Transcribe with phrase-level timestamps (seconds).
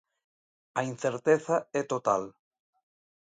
[0.79, 2.23] A incerteza é total.